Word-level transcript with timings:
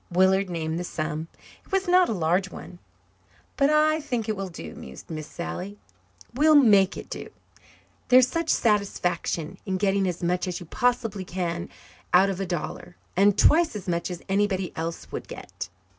Willard 0.11 0.49
named 0.49 0.79
the 0.79 0.83
sum. 0.83 1.27
It 1.63 1.71
was 1.71 1.87
not 1.87 2.09
a 2.09 2.13
large 2.13 2.49
one. 2.49 2.79
"But 3.55 3.69
I 3.69 3.99
think 4.01 4.27
it 4.27 4.35
will 4.35 4.49
do," 4.49 4.73
mused 4.73 5.11
Miss 5.11 5.27
Sally. 5.27 5.77
"We'll 6.33 6.55
make 6.55 6.97
it 6.97 7.07
do. 7.07 7.29
There's 8.07 8.27
such 8.27 8.49
satisfaction 8.49 9.59
getting 9.77 10.07
as 10.07 10.23
much 10.23 10.47
as 10.47 10.59
you 10.59 10.65
possibly 10.65 11.23
can 11.23 11.69
out 12.15 12.31
of 12.31 12.39
a 12.39 12.47
dollar, 12.47 12.95
and 13.15 13.37
twice 13.37 13.75
as 13.75 13.87
much 13.87 14.09
as 14.09 14.23
anybody 14.27 14.73
else 14.75 15.11
would 15.11 15.27
get. 15.27 15.69